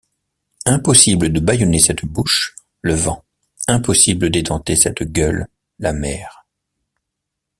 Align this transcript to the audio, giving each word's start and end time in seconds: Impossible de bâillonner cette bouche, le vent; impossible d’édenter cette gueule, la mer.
Impossible 0.65 1.31
de 1.31 1.39
bâillonner 1.39 1.77
cette 1.77 2.05
bouche, 2.05 2.55
le 2.81 2.95
vent; 2.95 3.23
impossible 3.67 4.31
d’édenter 4.31 4.75
cette 4.75 5.03
gueule, 5.03 5.47
la 5.77 5.93
mer. 5.93 6.47